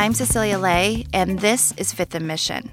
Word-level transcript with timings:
I'm 0.00 0.14
Cecilia 0.14 0.58
Lei, 0.58 1.04
and 1.12 1.40
this 1.40 1.74
is 1.76 1.92
Fifth 1.92 2.18
Mission. 2.18 2.70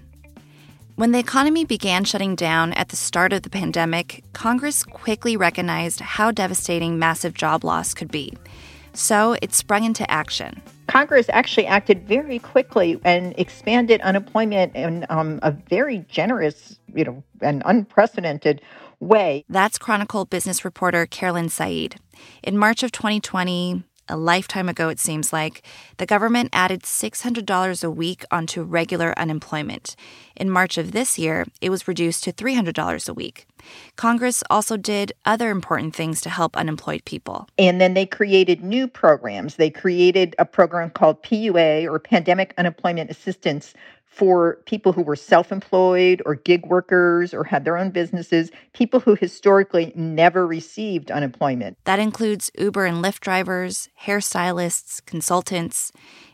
When 0.95 1.11
the 1.11 1.19
economy 1.19 1.65
began 1.65 2.05
shutting 2.05 2.35
down 2.35 2.71
at 2.71 2.87
the 2.87 2.95
start 2.95 3.33
of 3.33 3.41
the 3.41 3.49
pandemic, 3.49 4.23
Congress 4.31 4.85
quickly 4.85 5.35
recognized 5.35 5.99
how 5.99 6.31
devastating 6.31 6.97
massive 6.97 7.33
job 7.33 7.65
loss 7.65 7.93
could 7.93 8.09
be. 8.13 8.31
So 8.93 9.35
it 9.41 9.53
sprung 9.53 9.83
into 9.83 10.09
action. 10.09 10.61
Congress 10.87 11.25
actually 11.27 11.67
acted 11.67 12.07
very 12.07 12.39
quickly 12.39 12.97
and 13.03 13.37
expanded 13.37 13.99
unemployment 13.99 14.73
in 14.73 15.05
um, 15.09 15.41
a 15.43 15.51
very 15.51 16.05
generous, 16.07 16.79
you 16.95 17.03
know, 17.03 17.23
and 17.41 17.61
unprecedented 17.65 18.61
way. 19.01 19.43
That's 19.49 19.77
Chronicle 19.77 20.23
business 20.23 20.63
reporter 20.63 21.05
Carolyn 21.05 21.49
Said. 21.49 21.97
In 22.41 22.57
March 22.57 22.83
of 22.83 22.93
2020, 22.93 23.83
a 24.09 24.17
lifetime 24.17 24.69
ago 24.69 24.89
it 24.89 24.99
seems 24.99 25.33
like, 25.33 25.63
the 25.97 26.05
government 26.05 26.49
added 26.53 26.83
$600 26.83 27.83
a 27.83 27.89
week 27.89 28.23
onto 28.31 28.63
regular 28.63 29.13
unemployment. 29.17 29.95
In 30.35 30.49
March 30.49 30.77
of 30.77 30.91
this 30.91 31.17
year, 31.17 31.45
it 31.61 31.69
was 31.69 31.87
reduced 31.87 32.23
to 32.23 32.33
$300 32.33 33.09
a 33.09 33.13
week. 33.13 33.47
Congress 33.95 34.43
also 34.49 34.77
did 34.77 35.11
other 35.25 35.49
important 35.49 35.95
things 35.95 36.21
to 36.21 36.29
help 36.29 36.55
unemployed 36.55 37.03
people. 37.05 37.47
And 37.57 37.81
then 37.81 37.93
they 37.93 38.05
created 38.05 38.63
new 38.63 38.87
programs. 38.87 39.55
They 39.55 39.69
created 39.69 40.35
a 40.39 40.45
program 40.45 40.89
called 40.91 41.23
PUA 41.23 41.85
or 41.91 41.99
Pandemic 41.99 42.53
Unemployment 42.57 43.09
Assistance 43.09 43.73
for 44.17 44.57
people 44.65 44.93
who 44.93 45.03
were 45.03 45.15
self 45.15 45.51
employed 45.51 46.23
or 46.25 46.33
gig 46.33 46.65
workers 46.65 47.35
or 47.35 47.43
had 47.43 47.65
their 47.65 47.77
own 47.77 47.91
businesses, 47.91 48.49
people 48.73 48.99
who 48.99 49.13
historically 49.13 49.93
never 49.95 50.47
received 50.47 51.11
unemployment. 51.11 51.77
That 51.83 51.99
includes 51.99 52.49
Uber 52.57 52.85
and 52.85 53.03
Lyft 53.03 53.19
drivers, 53.19 53.89
hairstylists, 54.01 55.05
consultants, 55.05 55.91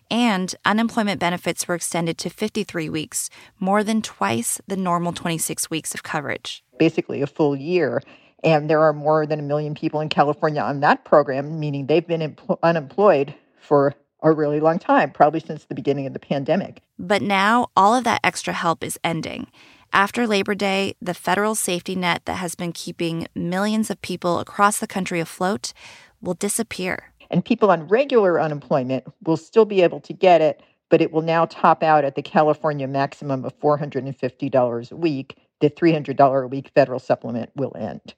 and 0.09 0.55
unemployment 0.63 1.19
benefits 1.19 1.67
were 1.67 1.75
extended 1.75 2.17
to 2.19 2.29
53 2.29 2.89
weeks, 2.89 3.29
more 3.59 3.83
than 3.83 4.01
twice 4.01 4.61
the 4.65 4.77
normal 4.77 5.11
26 5.11 5.69
weeks 5.69 5.93
of 5.93 6.03
coverage. 6.03 6.63
Basically, 6.79 7.21
a 7.21 7.27
full 7.27 7.55
year. 7.55 8.01
And 8.45 8.69
there 8.69 8.81
are 8.81 8.93
more 8.93 9.25
than 9.25 9.39
a 9.39 9.43
million 9.43 9.73
people 9.73 9.99
in 9.99 10.09
California 10.09 10.61
on 10.61 10.79
that 10.81 11.03
program, 11.03 11.59
meaning 11.59 11.87
they've 11.87 12.07
been 12.07 12.35
empl- 12.35 12.59
unemployed 12.63 13.33
for 13.59 13.93
a 14.23 14.31
really 14.31 14.59
long 14.59 14.79
time, 14.79 15.11
probably 15.11 15.41
since 15.41 15.65
the 15.65 15.75
beginning 15.75 16.07
of 16.07 16.13
the 16.13 16.19
pandemic. 16.19 16.81
But 16.97 17.21
now 17.21 17.67
all 17.75 17.93
of 17.93 18.05
that 18.05 18.21
extra 18.23 18.53
help 18.53 18.83
is 18.83 18.99
ending. 19.03 19.47
After 19.91 20.25
Labor 20.25 20.55
Day, 20.55 20.95
the 21.01 21.13
federal 21.13 21.53
safety 21.53 21.93
net 21.93 22.23
that 22.25 22.37
has 22.37 22.55
been 22.55 22.71
keeping 22.71 23.27
millions 23.35 23.91
of 23.91 24.01
people 24.01 24.39
across 24.39 24.79
the 24.79 24.87
country 24.87 25.19
afloat 25.19 25.71
will 26.19 26.33
disappear. 26.33 27.13
And 27.29 27.45
people 27.45 27.69
on 27.69 27.87
regular 27.87 28.39
unemployment 28.39 29.03
will 29.23 29.37
still 29.37 29.65
be 29.65 29.81
able 29.81 29.99
to 30.01 30.13
get 30.13 30.41
it, 30.41 30.63
but 30.89 31.01
it 31.01 31.11
will 31.11 31.21
now 31.21 31.45
top 31.45 31.83
out 31.83 32.05
at 32.05 32.15
the 32.15 32.21
California 32.21 32.87
maximum 32.87 33.45
of 33.45 33.59
$450 33.59 34.91
a 34.91 34.95
week. 34.95 35.37
The 35.59 35.69
$300 35.69 36.43
a 36.43 36.47
week 36.47 36.71
federal 36.73 36.99
supplement 36.99 37.51
will 37.55 37.75
end. 37.77 38.15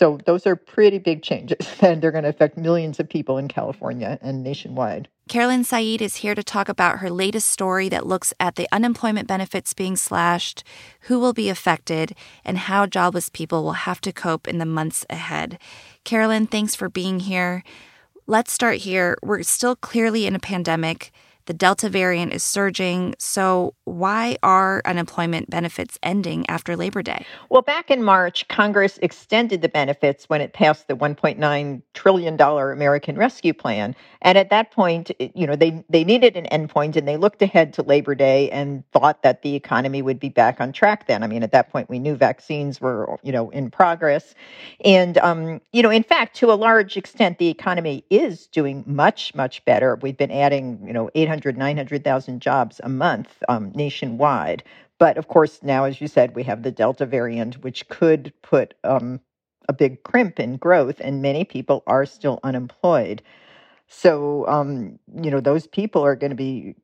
So 0.00 0.18
those 0.24 0.46
are 0.46 0.56
pretty 0.56 0.98
big 0.98 1.22
changes, 1.22 1.68
and 1.82 2.00
they're 2.00 2.10
going 2.10 2.24
to 2.24 2.30
affect 2.30 2.56
millions 2.56 2.98
of 2.98 3.08
people 3.08 3.36
in 3.36 3.48
California 3.48 4.18
and 4.22 4.42
nationwide. 4.42 5.08
Carolyn 5.30 5.62
Said 5.62 6.02
is 6.02 6.16
here 6.16 6.34
to 6.34 6.42
talk 6.42 6.68
about 6.68 6.98
her 6.98 7.08
latest 7.08 7.50
story 7.50 7.88
that 7.88 8.04
looks 8.04 8.34
at 8.40 8.56
the 8.56 8.66
unemployment 8.72 9.28
benefits 9.28 9.72
being 9.72 9.94
slashed, 9.94 10.64
who 11.02 11.20
will 11.20 11.32
be 11.32 11.48
affected, 11.48 12.16
and 12.44 12.58
how 12.58 12.84
jobless 12.84 13.28
people 13.28 13.62
will 13.62 13.86
have 13.86 14.00
to 14.00 14.12
cope 14.12 14.48
in 14.48 14.58
the 14.58 14.66
months 14.66 15.06
ahead. 15.08 15.60
Carolyn, 16.02 16.48
thanks 16.48 16.74
for 16.74 16.88
being 16.88 17.20
here. 17.20 17.62
Let's 18.26 18.52
start 18.52 18.78
here. 18.78 19.18
We're 19.22 19.44
still 19.44 19.76
clearly 19.76 20.26
in 20.26 20.34
a 20.34 20.40
pandemic. 20.40 21.12
The 21.50 21.54
Delta 21.54 21.88
variant 21.88 22.32
is 22.32 22.44
surging. 22.44 23.16
So, 23.18 23.74
why 23.86 24.36
are 24.40 24.82
unemployment 24.84 25.50
benefits 25.50 25.98
ending 26.00 26.48
after 26.48 26.76
Labor 26.76 27.02
Day? 27.02 27.26
Well, 27.48 27.62
back 27.62 27.90
in 27.90 28.04
March, 28.04 28.46
Congress 28.46 29.00
extended 29.02 29.60
the 29.60 29.68
benefits 29.68 30.28
when 30.28 30.40
it 30.40 30.52
passed 30.52 30.86
the 30.86 30.94
$1.9 30.94 31.82
trillion 31.92 32.40
American 32.40 33.16
Rescue 33.16 33.52
Plan. 33.52 33.96
And 34.22 34.38
at 34.38 34.50
that 34.50 34.70
point, 34.70 35.10
you 35.18 35.44
know, 35.44 35.56
they, 35.56 35.82
they 35.88 36.04
needed 36.04 36.36
an 36.36 36.46
endpoint 36.52 36.94
and 36.94 37.08
they 37.08 37.16
looked 37.16 37.42
ahead 37.42 37.72
to 37.74 37.82
Labor 37.82 38.14
Day 38.14 38.48
and 38.50 38.88
thought 38.92 39.24
that 39.24 39.42
the 39.42 39.56
economy 39.56 40.02
would 40.02 40.20
be 40.20 40.28
back 40.28 40.60
on 40.60 40.70
track 40.70 41.08
then. 41.08 41.24
I 41.24 41.26
mean, 41.26 41.42
at 41.42 41.50
that 41.50 41.72
point, 41.72 41.90
we 41.90 41.98
knew 41.98 42.14
vaccines 42.14 42.80
were, 42.80 43.18
you 43.24 43.32
know, 43.32 43.50
in 43.50 43.72
progress. 43.72 44.36
And, 44.84 45.18
um, 45.18 45.60
you 45.72 45.82
know, 45.82 45.90
in 45.90 46.04
fact, 46.04 46.36
to 46.36 46.52
a 46.52 46.54
large 46.54 46.96
extent, 46.96 47.38
the 47.38 47.48
economy 47.48 48.04
is 48.08 48.46
doing 48.46 48.84
much, 48.86 49.34
much 49.34 49.64
better. 49.64 49.96
We've 50.00 50.16
been 50.16 50.30
adding, 50.30 50.80
you 50.86 50.92
know, 50.92 51.10
800 51.16 51.39
800, 51.40 51.56
900,000 51.56 52.40
jobs 52.40 52.80
a 52.84 52.88
month 52.88 53.42
um, 53.48 53.72
nationwide. 53.74 54.62
But 54.98 55.16
of 55.16 55.28
course, 55.28 55.62
now, 55.62 55.84
as 55.84 56.00
you 56.00 56.08
said, 56.08 56.34
we 56.34 56.42
have 56.42 56.62
the 56.62 56.70
Delta 56.70 57.06
variant, 57.06 57.62
which 57.64 57.88
could 57.88 58.32
put 58.42 58.74
um, 58.84 59.20
a 59.68 59.72
big 59.72 60.02
crimp 60.02 60.38
in 60.38 60.56
growth, 60.56 61.00
and 61.00 61.22
many 61.22 61.44
people 61.44 61.82
are 61.86 62.04
still 62.04 62.38
unemployed. 62.44 63.22
So, 63.88 64.46
um, 64.46 64.98
you 65.22 65.30
know, 65.30 65.40
those 65.40 65.66
people 65.66 66.04
are 66.04 66.14
going 66.14 66.30
to 66.30 66.36
be 66.36 66.74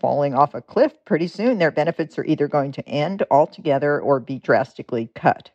falling 0.00 0.34
off 0.34 0.54
a 0.54 0.62
cliff 0.62 0.92
pretty 1.04 1.26
soon. 1.26 1.58
Their 1.58 1.72
benefits 1.72 2.18
are 2.18 2.24
either 2.24 2.46
going 2.46 2.70
to 2.72 2.88
end 2.88 3.24
altogether 3.30 4.00
or 4.00 4.20
be 4.20 4.38
drastically 4.38 5.10
cut. 5.16 5.50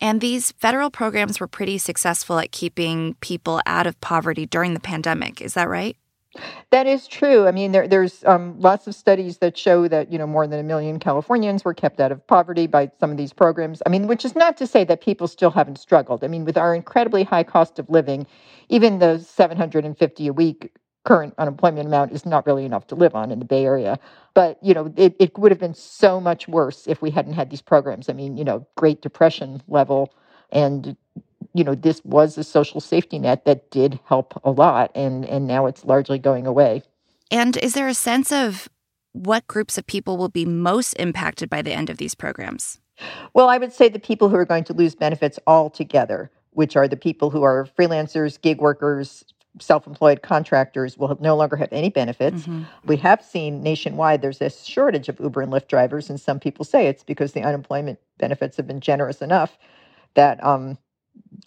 And 0.00 0.20
these 0.20 0.52
federal 0.52 0.90
programs 0.90 1.40
were 1.40 1.48
pretty 1.48 1.78
successful 1.78 2.38
at 2.38 2.52
keeping 2.52 3.14
people 3.14 3.60
out 3.66 3.88
of 3.88 4.00
poverty 4.00 4.46
during 4.46 4.74
the 4.74 4.80
pandemic. 4.80 5.40
Is 5.40 5.54
that 5.54 5.68
right? 5.68 5.96
That 6.70 6.86
is 6.86 7.06
true. 7.06 7.46
I 7.46 7.52
mean, 7.52 7.72
there, 7.72 7.88
there's 7.88 8.24
um, 8.24 8.58
lots 8.60 8.86
of 8.86 8.94
studies 8.94 9.38
that 9.38 9.56
show 9.56 9.88
that 9.88 10.12
you 10.12 10.18
know 10.18 10.26
more 10.26 10.46
than 10.46 10.60
a 10.60 10.62
million 10.62 10.98
Californians 10.98 11.64
were 11.64 11.74
kept 11.74 12.00
out 12.00 12.12
of 12.12 12.26
poverty 12.26 12.66
by 12.66 12.90
some 13.00 13.10
of 13.10 13.16
these 13.16 13.32
programs. 13.32 13.82
I 13.86 13.88
mean, 13.88 14.06
which 14.06 14.24
is 14.24 14.34
not 14.34 14.56
to 14.58 14.66
say 14.66 14.84
that 14.84 15.00
people 15.00 15.28
still 15.28 15.50
haven't 15.50 15.78
struggled. 15.78 16.24
I 16.24 16.28
mean, 16.28 16.44
with 16.44 16.56
our 16.56 16.74
incredibly 16.74 17.24
high 17.24 17.44
cost 17.44 17.78
of 17.78 17.88
living, 17.88 18.26
even 18.68 18.98
the 18.98 19.18
750 19.18 20.26
a 20.26 20.32
week 20.32 20.72
current 21.04 21.32
unemployment 21.38 21.86
amount 21.86 22.12
is 22.12 22.26
not 22.26 22.46
really 22.46 22.66
enough 22.66 22.86
to 22.86 22.94
live 22.94 23.14
on 23.14 23.30
in 23.30 23.38
the 23.38 23.44
Bay 23.44 23.64
Area. 23.64 23.98
But 24.34 24.58
you 24.62 24.74
know, 24.74 24.92
it, 24.96 25.16
it 25.18 25.38
would 25.38 25.50
have 25.50 25.58
been 25.58 25.74
so 25.74 26.20
much 26.20 26.46
worse 26.48 26.86
if 26.86 27.00
we 27.00 27.10
hadn't 27.10 27.32
had 27.32 27.50
these 27.50 27.62
programs. 27.62 28.10
I 28.10 28.12
mean, 28.12 28.36
you 28.36 28.44
know, 28.44 28.66
Great 28.76 29.00
Depression 29.00 29.62
level 29.68 30.12
and 30.50 30.96
you 31.54 31.64
know, 31.64 31.74
this 31.74 32.04
was 32.04 32.38
a 32.38 32.44
social 32.44 32.80
safety 32.80 33.18
net 33.18 33.44
that 33.44 33.70
did 33.70 33.98
help 34.04 34.40
a 34.44 34.50
lot, 34.50 34.90
and 34.94 35.24
and 35.24 35.46
now 35.46 35.66
it's 35.66 35.84
largely 35.84 36.18
going 36.18 36.46
away. 36.46 36.82
And 37.30 37.56
is 37.58 37.74
there 37.74 37.88
a 37.88 37.94
sense 37.94 38.32
of 38.32 38.68
what 39.12 39.46
groups 39.46 39.78
of 39.78 39.86
people 39.86 40.16
will 40.16 40.28
be 40.28 40.44
most 40.44 40.94
impacted 40.94 41.50
by 41.50 41.62
the 41.62 41.72
end 41.72 41.90
of 41.90 41.98
these 41.98 42.14
programs? 42.14 42.80
Well, 43.34 43.48
I 43.48 43.58
would 43.58 43.72
say 43.72 43.88
the 43.88 43.98
people 43.98 44.28
who 44.28 44.36
are 44.36 44.44
going 44.44 44.64
to 44.64 44.72
lose 44.72 44.94
benefits 44.94 45.38
altogether, 45.46 46.30
which 46.50 46.76
are 46.76 46.88
the 46.88 46.96
people 46.96 47.30
who 47.30 47.42
are 47.42 47.68
freelancers, 47.78 48.40
gig 48.40 48.60
workers, 48.60 49.24
self 49.60 49.86
employed 49.86 50.22
contractors, 50.22 50.98
will 50.98 51.16
no 51.20 51.36
longer 51.36 51.56
have 51.56 51.72
any 51.72 51.90
benefits. 51.90 52.42
Mm-hmm. 52.42 52.62
We 52.86 52.96
have 52.98 53.22
seen 53.22 53.62
nationwide 53.62 54.22
there's 54.22 54.40
a 54.40 54.50
shortage 54.50 55.08
of 55.08 55.20
Uber 55.20 55.42
and 55.42 55.52
Lyft 55.52 55.68
drivers, 55.68 56.10
and 56.10 56.20
some 56.20 56.40
people 56.40 56.64
say 56.64 56.86
it's 56.86 57.04
because 57.04 57.32
the 57.32 57.42
unemployment 57.42 57.98
benefits 58.18 58.56
have 58.56 58.66
been 58.66 58.80
generous 58.80 59.22
enough 59.22 59.58
that 60.14 60.42
um, 60.44 60.78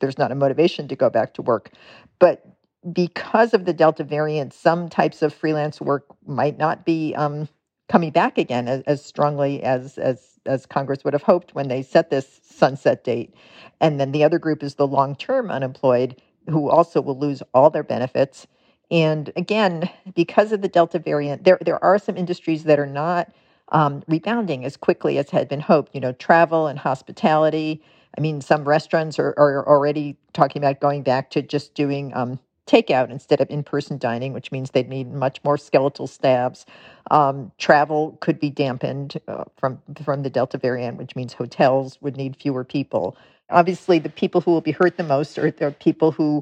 there's 0.02 0.18
not 0.18 0.32
a 0.32 0.36
motivation 0.36 0.88
to 0.90 0.96
go 0.96 1.10
back 1.10 1.34
to 1.36 1.42
work. 1.42 1.72
But 2.20 2.46
because 2.92 3.54
of 3.54 3.66
the 3.66 3.74
Delta 3.74 4.04
variant, 4.04 4.54
some 4.54 4.90
types 4.90 5.22
of 5.22 5.34
freelance 5.34 5.80
work 5.80 6.06
might 6.28 6.58
not 6.58 6.86
be 6.86 7.16
um, 7.16 7.48
coming 7.88 8.12
back 8.12 8.38
again 8.38 8.68
as, 8.68 8.82
as 8.84 9.06
strongly 9.06 9.64
as, 9.64 9.98
as 9.98 10.32
as 10.46 10.66
Congress 10.66 11.04
would 11.04 11.14
have 11.14 11.24
hoped 11.24 11.54
when 11.54 11.68
they 11.68 11.84
set 11.84 12.10
this 12.10 12.40
sunset 12.44 13.04
date. 13.04 13.34
And 13.80 14.00
then 14.00 14.12
the 14.12 14.24
other 14.24 14.40
group 14.40 14.64
is 14.64 14.76
the 14.76 14.88
long 14.88 15.16
term 15.16 15.52
unemployed, 15.52 16.22
who 16.50 16.70
also 16.70 17.02
will 17.02 17.18
lose 17.18 17.44
all 17.54 17.70
their 17.70 17.84
benefits. 17.84 18.48
And 18.90 19.32
again, 19.36 19.90
because 20.16 20.52
of 20.52 20.62
the 20.62 20.68
Delta 20.68 21.00
variant, 21.00 21.44
there 21.44 21.60
there 21.62 21.84
are 21.84 22.00
some 22.00 22.18
industries 22.18 22.64
that 22.66 22.80
are 22.80 22.88
not 22.88 23.32
um, 23.72 24.04
rebounding 24.08 24.66
as 24.66 24.76
quickly 24.78 25.18
as 25.18 25.30
had 25.30 25.48
been 25.48 25.62
hoped. 25.62 25.94
You 25.96 26.02
know, 26.02 26.14
travel 26.14 26.68
and 26.68 26.80
hospitality 26.80 27.84
I 28.18 28.22
mean, 28.22 28.42
some 28.42 28.68
restaurants 28.68 29.20
are, 29.20 29.34
are 29.38 29.68
already 29.68 30.18
talking 30.34 30.62
about 30.62 30.80
going 30.80 31.04
back 31.04 31.30
to 31.32 31.42
just 31.42 31.74
doing 31.74 32.14
um, 32.16 32.40
takeout 32.68 33.10
instead 33.10 33.42
of 33.42 33.50
in-person 33.50 33.98
dining, 33.98 34.34
which 34.34 34.52
means 34.52 34.72
they'd 34.72 34.90
need 34.90 35.12
much 35.12 35.44
more 35.44 35.58
skeletal 35.58 36.08
staffs. 36.08 36.66
Um, 37.10 37.52
travel 37.58 38.18
could 38.22 38.40
be 38.40 38.50
dampened 38.50 39.20
uh, 39.28 39.46
from 39.58 39.82
from 40.04 40.24
the 40.24 40.30
Delta 40.30 40.58
variant, 40.58 40.98
which 40.98 41.16
means 41.16 41.34
hotels 41.34 41.98
would 42.02 42.18
need 42.18 42.36
fewer 42.36 42.64
people. 42.64 43.18
Obviously, 43.50 44.00
the 44.00 44.10
people 44.10 44.42
who 44.42 44.52
will 44.52 44.62
be 44.62 44.72
hurt 44.72 44.98
the 44.98 45.04
most 45.04 45.38
are 45.38 45.52
the 45.52 45.72
people 45.72 46.12
who 46.12 46.42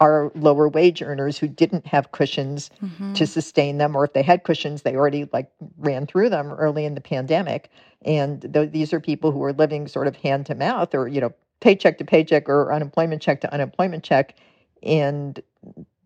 are 0.00 0.30
lower 0.34 0.68
wage 0.68 1.02
earners 1.02 1.38
who 1.38 1.48
didn't 1.48 1.86
have 1.86 2.12
cushions 2.12 2.70
mm-hmm. 2.82 3.12
to 3.14 3.26
sustain 3.26 3.78
them, 3.78 3.96
or 3.96 4.04
if 4.04 4.12
they 4.12 4.22
had 4.22 4.44
cushions, 4.44 4.82
they 4.82 4.94
already 4.94 5.28
like 5.32 5.50
ran 5.78 6.06
through 6.06 6.28
them 6.28 6.52
early 6.52 6.84
in 6.84 6.94
the 6.94 7.00
pandemic. 7.00 7.70
And 8.04 8.52
th- 8.52 8.70
these 8.70 8.92
are 8.92 9.00
people 9.00 9.30
who 9.32 9.42
are 9.42 9.52
living 9.52 9.88
sort 9.88 10.06
of 10.06 10.16
hand 10.16 10.46
to 10.46 10.54
mouth, 10.54 10.94
or 10.94 11.08
you 11.08 11.20
know, 11.20 11.32
paycheck 11.60 11.98
to 11.98 12.04
paycheck, 12.04 12.48
or 12.48 12.72
unemployment 12.72 13.22
check 13.22 13.40
to 13.40 13.52
unemployment 13.52 14.04
check, 14.04 14.34
and 14.82 15.42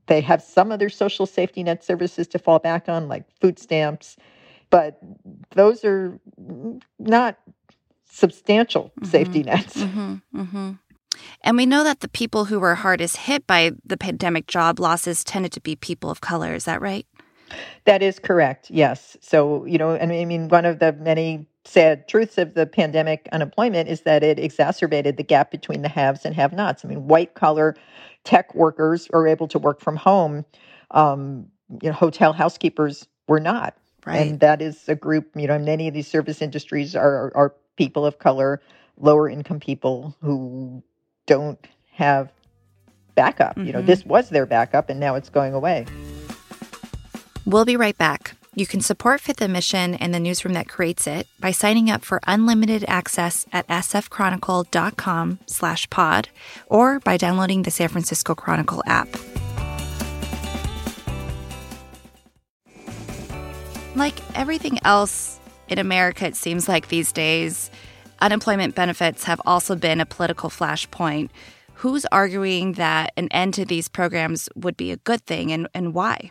they 0.06 0.20
have 0.20 0.42
some 0.42 0.72
other 0.72 0.88
social 0.88 1.26
safety 1.26 1.62
net 1.62 1.84
services 1.84 2.26
to 2.28 2.38
fall 2.38 2.58
back 2.58 2.88
on, 2.88 3.08
like 3.08 3.24
food 3.40 3.58
stamps, 3.58 4.16
but 4.70 4.98
those 5.54 5.84
are 5.84 6.18
not 6.98 7.38
substantial 8.10 8.84
mm-hmm. 8.84 9.06
safety 9.06 9.42
nets. 9.42 9.76
Mm-hmm. 9.76 10.72
And 11.42 11.56
we 11.56 11.66
know 11.66 11.84
that 11.84 12.00
the 12.00 12.08
people 12.08 12.46
who 12.46 12.60
were 12.60 12.74
hardest 12.74 13.16
hit 13.16 13.46
by 13.46 13.72
the 13.84 13.96
pandemic 13.96 14.46
job 14.46 14.78
losses 14.78 15.24
tended 15.24 15.52
to 15.52 15.60
be 15.60 15.76
people 15.76 16.10
of 16.10 16.20
color. 16.20 16.54
Is 16.54 16.64
that 16.64 16.80
right? 16.80 17.06
That 17.84 18.02
is 18.02 18.18
correct. 18.18 18.70
Yes. 18.70 19.16
So, 19.20 19.64
you 19.64 19.78
know, 19.78 19.94
and 19.94 20.12
I 20.12 20.24
mean, 20.24 20.48
one 20.48 20.64
of 20.64 20.78
the 20.78 20.92
many 20.92 21.46
sad 21.64 22.08
truths 22.08 22.38
of 22.38 22.54
the 22.54 22.66
pandemic 22.66 23.28
unemployment 23.32 23.88
is 23.88 24.02
that 24.02 24.22
it 24.22 24.38
exacerbated 24.38 25.16
the 25.16 25.22
gap 25.22 25.50
between 25.50 25.82
the 25.82 25.88
haves 25.88 26.24
and 26.24 26.34
have 26.34 26.52
nots. 26.52 26.84
I 26.84 26.88
mean, 26.88 27.06
white 27.06 27.34
collar 27.34 27.76
tech 28.24 28.54
workers 28.54 29.08
are 29.12 29.26
able 29.26 29.48
to 29.48 29.58
work 29.58 29.80
from 29.80 29.96
home. 29.96 30.44
Um, 30.90 31.46
you 31.82 31.90
know, 31.90 31.94
hotel 31.94 32.32
housekeepers 32.32 33.06
were 33.28 33.40
not. 33.40 33.76
Right. 34.06 34.26
And 34.26 34.40
that 34.40 34.62
is 34.62 34.88
a 34.88 34.94
group, 34.94 35.30
you 35.36 35.46
know, 35.46 35.58
many 35.58 35.86
of 35.86 35.94
these 35.94 36.08
service 36.08 36.40
industries 36.40 36.96
are, 36.96 37.32
are 37.34 37.54
people 37.76 38.06
of 38.06 38.18
color, 38.18 38.60
lower 38.96 39.28
income 39.28 39.60
people 39.60 40.16
who 40.20 40.82
don't 41.30 41.64
have 41.92 42.32
backup. 43.14 43.52
Mm-hmm. 43.52 43.66
You 43.66 43.72
know, 43.72 43.78
mm-hmm. 43.78 43.86
this 43.86 44.04
was 44.04 44.28
their 44.30 44.46
backup 44.46 44.90
and 44.90 44.98
now 44.98 45.14
it's 45.14 45.30
going 45.30 45.54
away. 45.54 45.86
We'll 47.46 47.64
be 47.64 47.76
right 47.76 47.96
back. 47.96 48.36
You 48.56 48.66
can 48.66 48.80
support 48.80 49.20
Fifth 49.20 49.40
and 49.40 49.52
Mission 49.52 49.94
and 49.94 50.12
the 50.12 50.18
newsroom 50.18 50.54
that 50.54 50.68
creates 50.68 51.06
it 51.06 51.28
by 51.38 51.52
signing 51.52 51.88
up 51.88 52.04
for 52.04 52.20
unlimited 52.26 52.84
access 52.88 53.46
at 53.52 53.66
sfchronicle.com 53.68 55.38
slash 55.46 55.88
pod 55.88 56.28
or 56.66 56.98
by 56.98 57.16
downloading 57.16 57.62
the 57.62 57.70
San 57.70 57.88
Francisco 57.88 58.34
Chronicle 58.34 58.82
app. 58.86 59.08
Like 63.94 64.16
everything 64.36 64.80
else 64.84 65.38
in 65.68 65.78
America, 65.78 66.26
it 66.26 66.34
seems 66.34 66.68
like 66.68 66.88
these 66.88 67.12
days, 67.12 67.70
unemployment 68.20 68.74
benefits 68.74 69.24
have 69.24 69.40
also 69.44 69.74
been 69.74 70.00
a 70.00 70.06
political 70.06 70.50
flashpoint. 70.50 71.30
Who's 71.74 72.04
arguing 72.06 72.74
that 72.74 73.12
an 73.16 73.28
end 73.30 73.54
to 73.54 73.64
these 73.64 73.88
programs 73.88 74.48
would 74.54 74.76
be 74.76 74.90
a 74.90 74.96
good 74.98 75.24
thing 75.24 75.50
and, 75.50 75.68
and 75.74 75.94
why? 75.94 76.30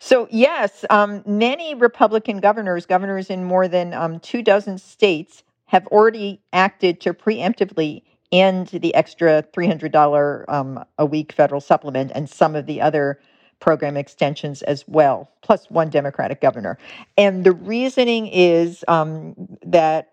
So, 0.00 0.26
yes, 0.30 0.84
um, 0.90 1.22
many 1.26 1.74
Republican 1.74 2.38
governors, 2.38 2.86
governors 2.86 3.30
in 3.30 3.44
more 3.44 3.68
than 3.68 3.94
um, 3.94 4.20
two 4.20 4.42
dozen 4.42 4.78
states, 4.78 5.42
have 5.66 5.86
already 5.88 6.40
acted 6.52 7.00
to 7.00 7.14
preemptively 7.14 8.02
end 8.30 8.68
the 8.68 8.94
extra 8.94 9.42
$300 9.54 10.44
um, 10.48 10.84
a 10.98 11.06
week 11.06 11.32
federal 11.32 11.60
supplement 11.60 12.10
and 12.14 12.28
some 12.28 12.56
of 12.56 12.66
the 12.66 12.80
other 12.80 13.20
program 13.60 13.96
extensions 13.96 14.62
as 14.62 14.84
well, 14.88 15.30
plus 15.42 15.70
one 15.70 15.88
Democratic 15.88 16.40
governor. 16.40 16.76
And 17.16 17.44
the 17.44 17.52
reasoning 17.52 18.26
is 18.26 18.84
um, 18.88 19.34
that 19.64 20.11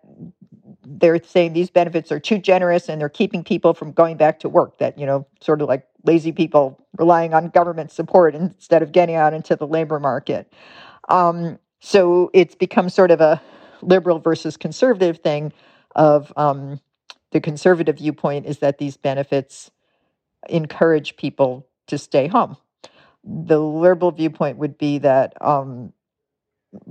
they're 0.89 1.21
saying 1.23 1.53
these 1.53 1.69
benefits 1.69 2.11
are 2.11 2.19
too 2.19 2.39
generous 2.39 2.89
and 2.89 2.99
they're 2.99 3.09
keeping 3.09 3.43
people 3.43 3.73
from 3.73 3.91
going 3.91 4.17
back 4.17 4.39
to 4.39 4.49
work, 4.49 4.79
that, 4.79 4.97
you 4.97 5.05
know, 5.05 5.27
sort 5.39 5.61
of 5.61 5.67
like 5.67 5.85
lazy 6.03 6.31
people 6.31 6.83
relying 6.97 7.33
on 7.33 7.49
government 7.49 7.91
support 7.91 8.33
instead 8.33 8.81
of 8.81 8.91
getting 8.91 9.15
out 9.15 9.33
into 9.33 9.55
the 9.55 9.67
labor 9.67 9.99
market. 9.99 10.51
Um, 11.07 11.59
so 11.79 12.31
it's 12.33 12.55
become 12.55 12.89
sort 12.89 13.11
of 13.11 13.21
a 13.21 13.41
liberal 13.81 14.19
versus 14.19 14.57
conservative 14.57 15.19
thing 15.19 15.53
of 15.95 16.33
um, 16.35 16.79
the 17.31 17.39
conservative 17.39 17.97
viewpoint 17.97 18.45
is 18.45 18.59
that 18.59 18.79
these 18.79 18.97
benefits 18.97 19.69
encourage 20.49 21.17
people 21.17 21.67
to 21.87 21.97
stay 21.97 22.27
home. 22.27 22.57
The 23.23 23.59
liberal 23.59 24.11
viewpoint 24.11 24.57
would 24.57 24.77
be 24.77 24.97
that 24.99 25.39
um, 25.41 25.93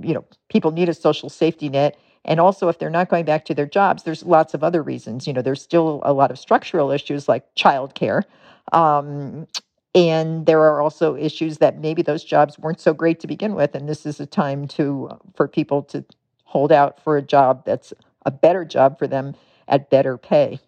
you 0.01 0.13
know 0.13 0.25
people 0.49 0.71
need 0.71 0.89
a 0.89 0.93
social 0.93 1.29
safety 1.29 1.69
net 1.69 1.97
and 2.25 2.39
also 2.39 2.67
if 2.67 2.79
they're 2.79 2.89
not 2.89 3.09
going 3.09 3.25
back 3.25 3.45
to 3.45 3.53
their 3.53 3.65
jobs 3.65 4.03
there's 4.03 4.23
lots 4.23 4.53
of 4.53 4.63
other 4.63 4.81
reasons 4.81 5.27
you 5.27 5.33
know 5.33 5.41
there's 5.41 5.61
still 5.61 6.01
a 6.03 6.13
lot 6.13 6.31
of 6.31 6.39
structural 6.39 6.91
issues 6.91 7.27
like 7.27 7.43
childcare 7.55 8.23
um, 8.71 9.47
and 9.95 10.45
there 10.45 10.61
are 10.61 10.81
also 10.81 11.15
issues 11.15 11.57
that 11.57 11.79
maybe 11.79 12.01
those 12.01 12.23
jobs 12.23 12.59
weren't 12.59 12.79
so 12.79 12.93
great 12.93 13.19
to 13.21 13.27
begin 13.27 13.55
with, 13.55 13.73
and 13.73 13.89
this 13.89 14.05
is 14.05 14.19
a 14.19 14.25
time 14.25 14.67
to 14.69 15.09
for 15.35 15.47
people 15.47 15.81
to 15.83 16.05
hold 16.43 16.71
out 16.71 17.01
for 17.03 17.17
a 17.17 17.21
job 17.21 17.63
that's 17.65 17.93
a 18.25 18.31
better 18.31 18.65
job 18.65 18.99
for 18.99 19.07
them 19.07 19.35
at 19.67 19.89
better 19.89 20.17
pay. 20.17 20.59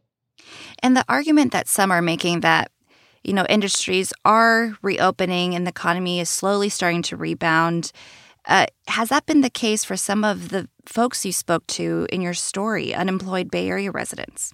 And 0.80 0.98
the 0.98 1.06
argument 1.07 1.51
that 1.51 1.68
some 1.68 1.92
are 1.92 2.01
making 2.01 2.39
that 2.39 2.71
you 3.24 3.33
know 3.33 3.45
industries 3.48 4.12
are 4.25 4.74
reopening 4.81 5.53
and 5.53 5.68
the 5.68 5.71
economy 5.71 6.19
is 6.19 6.30
slowly 6.30 6.69
starting 6.69 7.03
to 7.03 7.18
rebound. 7.18 7.92
Uh, 8.47 8.65
has 8.88 9.09
that 9.09 9.25
been 9.25 9.41
the 9.41 9.49
case 9.49 9.83
for 9.83 9.95
some 9.95 10.23
of 10.23 10.49
the 10.49 10.67
folks 10.85 11.25
you 11.25 11.31
spoke 11.31 11.65
to 11.67 12.07
in 12.11 12.21
your 12.21 12.33
story, 12.33 12.93
unemployed 12.93 13.51
Bay 13.51 13.69
Area 13.69 13.91
residents? 13.91 14.53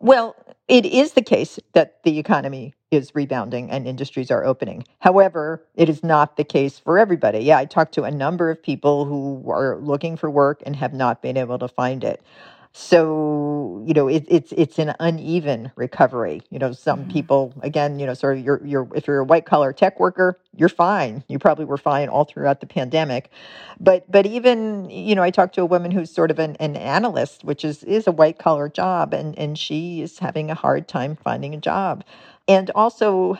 Well, 0.00 0.36
it 0.68 0.86
is 0.86 1.12
the 1.12 1.22
case 1.22 1.58
that 1.72 2.02
the 2.04 2.18
economy 2.18 2.74
is 2.90 3.14
rebounding 3.14 3.70
and 3.70 3.86
industries 3.86 4.30
are 4.30 4.44
opening. 4.44 4.84
However, 4.98 5.64
it 5.74 5.88
is 5.88 6.02
not 6.02 6.36
the 6.36 6.44
case 6.44 6.78
for 6.78 6.98
everybody. 6.98 7.40
Yeah, 7.40 7.58
I 7.58 7.64
talked 7.64 7.94
to 7.94 8.04
a 8.04 8.10
number 8.10 8.50
of 8.50 8.62
people 8.62 9.04
who 9.04 9.50
are 9.50 9.78
looking 9.78 10.16
for 10.16 10.30
work 10.30 10.62
and 10.66 10.74
have 10.76 10.92
not 10.92 11.22
been 11.22 11.36
able 11.36 11.58
to 11.58 11.68
find 11.68 12.02
it. 12.04 12.22
So 12.72 13.82
you 13.84 13.94
know 13.94 14.06
it, 14.06 14.24
it's 14.28 14.52
it's 14.52 14.78
an 14.78 14.94
uneven 15.00 15.72
recovery. 15.74 16.42
You 16.50 16.60
know, 16.60 16.70
some 16.70 17.00
mm-hmm. 17.00 17.10
people 17.10 17.52
again, 17.62 17.98
you 17.98 18.06
know, 18.06 18.14
sort 18.14 18.38
of 18.38 18.44
you're 18.44 18.64
you're 18.64 18.88
if 18.94 19.08
you're 19.08 19.18
a 19.18 19.24
white 19.24 19.44
collar 19.44 19.72
tech 19.72 19.98
worker, 19.98 20.38
you're 20.54 20.68
fine. 20.68 21.24
You 21.26 21.40
probably 21.40 21.64
were 21.64 21.76
fine 21.76 22.08
all 22.08 22.24
throughout 22.24 22.60
the 22.60 22.68
pandemic, 22.68 23.30
but 23.80 24.08
but 24.10 24.24
even 24.24 24.88
you 24.88 25.16
know, 25.16 25.22
I 25.22 25.30
talked 25.30 25.56
to 25.56 25.62
a 25.62 25.66
woman 25.66 25.90
who's 25.90 26.12
sort 26.12 26.30
of 26.30 26.38
an, 26.38 26.54
an 26.56 26.76
analyst, 26.76 27.42
which 27.42 27.64
is 27.64 27.82
is 27.84 28.06
a 28.06 28.12
white 28.12 28.38
collar 28.38 28.68
job, 28.68 29.14
and 29.14 29.36
and 29.36 29.58
she 29.58 30.00
is 30.00 30.20
having 30.20 30.48
a 30.48 30.54
hard 30.54 30.86
time 30.86 31.16
finding 31.16 31.54
a 31.54 31.58
job, 31.58 32.04
and 32.46 32.70
also, 32.76 33.36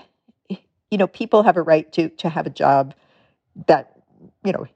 you 0.49 0.99
know, 0.99 1.07
people 1.07 1.45
have 1.45 1.57
a 1.57 1.63
right 1.63 1.91
to 1.93 2.09
to 2.09 2.29
have 2.29 2.47
a 2.47 2.51
job 2.51 2.95
that 3.69 3.97
you 4.45 4.53
know 4.53 4.67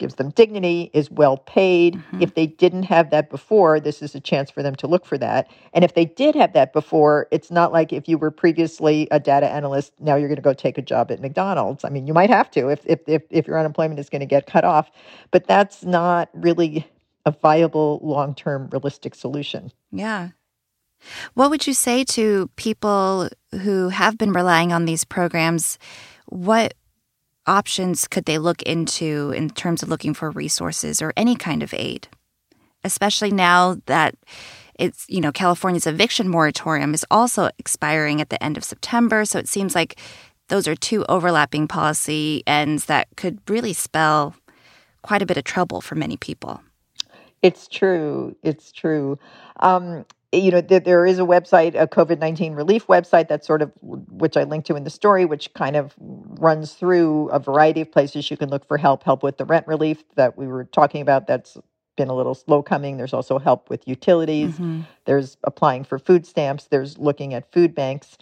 gives 0.00 0.16
them 0.16 0.30
dignity, 0.30 0.90
is 0.92 1.08
well 1.10 1.36
paid. 1.36 1.94
Mm-hmm. 1.94 2.22
If 2.22 2.34
they 2.34 2.48
didn't 2.48 2.82
have 2.84 3.10
that 3.10 3.30
before, 3.30 3.78
this 3.78 4.02
is 4.02 4.16
a 4.16 4.20
chance 4.20 4.50
for 4.50 4.64
them 4.64 4.74
to 4.76 4.88
look 4.88 5.06
for 5.06 5.16
that. 5.18 5.48
And 5.72 5.84
if 5.84 5.94
they 5.94 6.06
did 6.06 6.34
have 6.34 6.52
that 6.54 6.72
before, 6.72 7.28
it's 7.30 7.52
not 7.52 7.72
like 7.72 7.92
if 7.92 8.08
you 8.08 8.18
were 8.18 8.32
previously 8.32 9.06
a 9.12 9.20
data 9.20 9.48
analyst, 9.48 9.92
now 10.00 10.16
you're 10.16 10.28
going 10.28 10.36
to 10.36 10.42
go 10.42 10.52
take 10.52 10.76
a 10.76 10.82
job 10.82 11.12
at 11.12 11.20
McDonald's. 11.20 11.84
I 11.84 11.90
mean, 11.90 12.08
you 12.08 12.14
might 12.14 12.30
have 12.30 12.50
to 12.52 12.68
if 12.68 12.80
if 12.86 13.00
if, 13.06 13.22
if 13.30 13.46
your 13.46 13.58
unemployment 13.58 14.00
is 14.00 14.08
going 14.08 14.20
to 14.20 14.26
get 14.26 14.46
cut 14.46 14.64
off, 14.64 14.90
but 15.30 15.46
that's 15.46 15.84
not 15.84 16.28
really 16.34 16.90
a 17.24 17.30
viable 17.30 18.00
long-term 18.02 18.70
realistic 18.72 19.14
solution. 19.14 19.70
Yeah. 19.92 20.30
What 21.34 21.50
would 21.50 21.66
you 21.66 21.74
say 21.74 22.04
to 22.04 22.50
people 22.56 23.28
who 23.62 23.88
have 23.88 24.18
been 24.18 24.32
relying 24.32 24.72
on 24.72 24.84
these 24.84 25.04
programs? 25.04 25.78
What 26.26 26.74
options 27.46 28.06
could 28.08 28.24
they 28.24 28.38
look 28.38 28.62
into 28.62 29.32
in 29.36 29.50
terms 29.50 29.82
of 29.82 29.88
looking 29.88 30.14
for 30.14 30.30
resources 30.30 31.02
or 31.02 31.12
any 31.16 31.36
kind 31.36 31.62
of 31.62 31.74
aid? 31.74 32.08
Especially 32.84 33.30
now 33.30 33.76
that 33.86 34.14
it's, 34.78 35.04
you 35.08 35.20
know, 35.20 35.32
California's 35.32 35.86
eviction 35.86 36.28
moratorium 36.28 36.94
is 36.94 37.04
also 37.10 37.50
expiring 37.58 38.20
at 38.20 38.30
the 38.30 38.42
end 38.42 38.56
of 38.56 38.64
September. 38.64 39.24
So 39.24 39.38
it 39.38 39.48
seems 39.48 39.74
like 39.74 40.00
those 40.48 40.66
are 40.66 40.74
two 40.74 41.04
overlapping 41.04 41.68
policy 41.68 42.42
ends 42.46 42.86
that 42.86 43.08
could 43.16 43.38
really 43.48 43.72
spell 43.72 44.34
quite 45.02 45.22
a 45.22 45.26
bit 45.26 45.36
of 45.36 45.44
trouble 45.44 45.80
for 45.80 45.94
many 45.94 46.16
people. 46.16 46.62
It's 47.42 47.68
true. 47.68 48.36
It's 48.42 48.72
true. 48.72 49.18
Um, 49.60 50.04
you 50.32 50.50
know, 50.52 50.60
there, 50.60 50.80
there 50.80 51.06
is 51.06 51.18
a 51.18 51.22
website, 51.22 51.80
a 51.80 51.86
COVID 51.86 52.20
19 52.20 52.54
relief 52.54 52.86
website 52.86 53.28
that's 53.28 53.46
sort 53.46 53.62
of, 53.62 53.72
which 53.80 54.36
I 54.36 54.44
linked 54.44 54.66
to 54.68 54.76
in 54.76 54.84
the 54.84 54.90
story, 54.90 55.24
which 55.24 55.52
kind 55.54 55.74
of 55.74 55.94
runs 55.98 56.74
through 56.74 57.28
a 57.30 57.38
variety 57.38 57.80
of 57.80 57.90
places 57.90 58.30
you 58.30 58.36
can 58.36 58.48
look 58.48 58.66
for 58.66 58.78
help, 58.78 59.02
help 59.02 59.22
with 59.22 59.38
the 59.38 59.44
rent 59.44 59.66
relief 59.66 60.04
that 60.14 60.38
we 60.38 60.46
were 60.46 60.64
talking 60.64 61.02
about. 61.02 61.26
That's 61.26 61.56
been 61.96 62.08
a 62.08 62.14
little 62.14 62.34
slow 62.34 62.62
coming. 62.62 62.96
There's 62.96 63.12
also 63.12 63.38
help 63.38 63.68
with 63.68 63.86
utilities. 63.88 64.52
Mm-hmm. 64.52 64.82
There's 65.04 65.36
applying 65.42 65.84
for 65.84 65.98
food 65.98 66.24
stamps. 66.24 66.64
There's 66.64 66.96
looking 66.96 67.34
at 67.34 67.50
food 67.52 67.74
banks. 67.74 68.16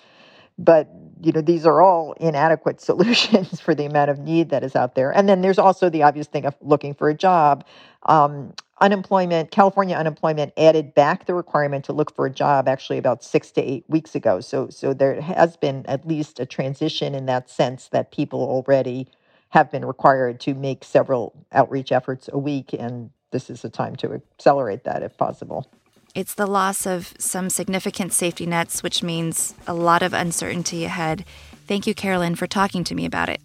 But, 0.59 0.89
you 1.23 1.31
know, 1.31 1.41
these 1.41 1.65
are 1.65 1.81
all 1.81 2.15
inadequate 2.15 2.81
solutions 2.91 3.61
for 3.61 3.75
the 3.75 3.85
amount 3.85 4.11
of 4.11 4.19
need 4.19 4.49
that 4.51 4.65
is 4.65 4.75
out 4.75 4.95
there. 4.95 5.11
And 5.11 5.29
then 5.29 5.43
there's 5.43 5.59
also 5.59 5.91
the 5.91 6.03
obvious 6.03 6.27
thing 6.27 6.47
of 6.47 6.57
looking 6.61 6.95
for 6.95 7.09
a 7.09 7.15
job. 7.15 7.65
Um, 8.05 8.55
unemployment, 8.81 9.51
California 9.51 9.97
unemployment 9.97 10.53
added 10.57 10.95
back 10.95 11.27
the 11.27 11.35
requirement 11.35 11.85
to 11.87 11.93
look 11.93 12.15
for 12.15 12.27
a 12.27 12.31
job 12.31 12.69
actually 12.69 12.99
about 12.99 13.23
six 13.23 13.51
to 13.53 13.61
eight 13.61 13.85
weeks 13.89 14.15
ago. 14.15 14.41
So, 14.41 14.69
so 14.69 14.95
there 14.95 15.21
has 15.21 15.57
been 15.57 15.85
at 15.87 16.07
least 16.07 16.41
a 16.41 16.47
transition 16.47 17.15
in 17.15 17.27
that 17.27 17.51
sense 17.51 17.89
that 17.89 18.13
people 18.13 18.41
already 18.41 19.09
have 19.51 19.71
been 19.71 19.85
required 19.85 20.41
to 20.41 20.55
make 20.55 20.85
several 20.85 21.33
outreach 21.53 21.91
efforts 21.91 22.29
a 22.33 22.39
week, 22.39 22.73
and 22.73 23.11
this 23.31 23.49
is 23.49 23.65
a 23.65 23.71
time 23.71 23.97
to 23.97 24.13
accelerate 24.13 24.85
that 24.85 25.03
if 25.03 25.17
possible. 25.17 25.67
It's 26.15 26.35
the 26.35 26.47
loss 26.47 26.87
of 26.87 27.15
some 27.19 27.49
significant 27.49 28.13
safety 28.13 28.47
nets, 28.47 28.83
which 28.83 29.03
means 29.03 29.55
a 29.67 29.75
lot 29.75 30.03
of 30.03 30.13
uncertainty 30.13 30.85
ahead. 30.85 31.25
Thank 31.67 31.87
you, 31.87 31.95
Carolyn, 31.95 32.35
for 32.35 32.47
talking 32.47 32.85
to 32.85 32.95
me 32.95 33.05
about 33.05 33.29
it. 33.29 33.41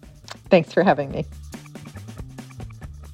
Thanks 0.50 0.72
for 0.72 0.82
having 0.82 1.10
me. 1.10 1.24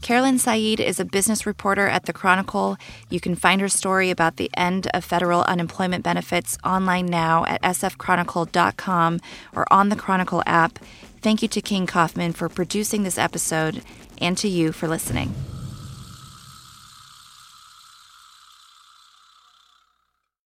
Carolyn 0.02 0.38
Said 0.38 0.80
is 0.80 0.98
a 0.98 1.04
business 1.04 1.44
reporter 1.44 1.86
at 1.86 2.06
The 2.06 2.12
Chronicle. 2.12 2.78
You 3.10 3.20
can 3.20 3.34
find 3.34 3.60
her 3.60 3.68
story 3.68 4.10
about 4.10 4.36
the 4.36 4.50
end 4.56 4.88
of 4.94 5.04
federal 5.04 5.42
unemployment 5.42 6.02
benefits 6.02 6.56
online 6.64 7.06
now 7.06 7.44
at 7.44 7.62
sfchronicle.com 7.62 9.20
or 9.54 9.70
on 9.72 9.90
the 9.90 9.96
Chronicle 9.96 10.42
app. 10.46 10.78
Thank 11.20 11.42
you 11.42 11.48
to 11.48 11.60
King 11.60 11.86
Kaufman 11.86 12.32
for 12.32 12.48
producing 12.48 13.02
this 13.02 13.18
episode 13.18 13.82
and 14.18 14.38
to 14.38 14.48
you 14.48 14.72
for 14.72 14.88
listening. 14.88 15.34